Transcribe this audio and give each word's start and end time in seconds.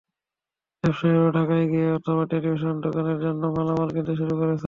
ব্যবসায়ীরাও 0.83 1.29
ঢাকায় 1.31 1.65
গিয়ে 1.67 1.87
অথবা 1.97 2.23
টেলিফোনে 2.31 2.73
দোকানের 2.85 3.17
জন্য 3.19 3.41
মালামাল 3.55 3.89
কিনতে 3.95 4.13
শুরু 4.19 4.33
করেছেন। 4.35 4.59